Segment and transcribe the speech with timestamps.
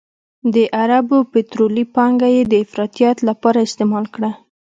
[0.53, 4.31] د عربو پطرولي پانګه یې د افراطیت لپاره استعمال کړه.